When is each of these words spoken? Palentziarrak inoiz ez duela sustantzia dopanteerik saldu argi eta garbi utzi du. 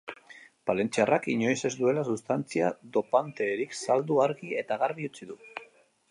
Palentziarrak 0.69 1.25
inoiz 1.33 1.57
ez 1.67 1.71
duela 1.81 2.05
sustantzia 2.13 2.71
dopanteerik 2.97 3.77
saldu 3.81 4.17
argi 4.25 4.55
eta 4.63 4.79
garbi 4.85 5.11
utzi 5.11 5.29
du. 5.33 5.37